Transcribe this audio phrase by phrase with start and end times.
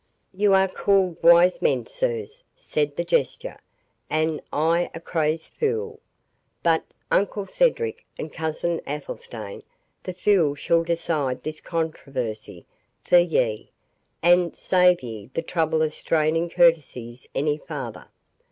[0.33, 3.59] "You are called wise men, sirs," said the Jester,
[4.09, 5.99] "and I a crazed fool;
[6.63, 9.61] but, uncle Cedric, and cousin Athelstane,
[10.01, 12.65] the fool shall decide this controversy
[13.03, 13.69] for ye,
[14.23, 18.07] and save ye the trouble of straining courtesies any farther.